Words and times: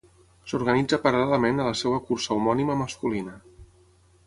S'organitza 0.51 0.97
paral·lelament 1.03 1.59
a 1.59 1.67
la 1.69 1.75
seva 1.83 2.01
cursa 2.09 2.35
homònima 2.39 2.79
masculina. 2.83 3.39